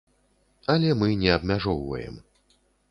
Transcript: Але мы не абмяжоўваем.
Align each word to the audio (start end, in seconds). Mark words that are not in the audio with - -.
Але 0.75 0.89
мы 1.03 1.11
не 1.21 1.31
абмяжоўваем. 1.37 2.15